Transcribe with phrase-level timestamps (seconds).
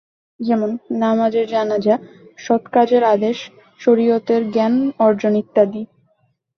[0.39, 0.69] যেমন:
[0.99, 1.95] নামাজের জানাজা,
[2.39, 3.37] সৎ কাজের আদেশ,
[3.81, 4.73] শরিয়তের জ্ঞান
[4.99, 5.81] অর্জন ইত্যাদি।